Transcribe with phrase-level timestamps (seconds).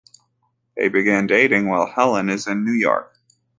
[0.75, 3.13] They begin dating while Helen is in New York.